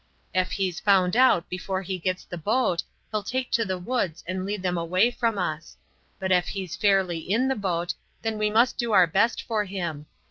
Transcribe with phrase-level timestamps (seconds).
[0.33, 4.47] Ef he's found out before he gets the boat he'll take to the woods and
[4.47, 5.77] lead them away from us;
[6.17, 7.93] but ef he's fairly in the boat,
[8.23, 10.07] then we must do our best for him.